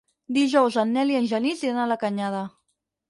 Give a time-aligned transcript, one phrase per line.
[0.37, 2.41] Dijous en Nel i en Genís iran a la Canyada.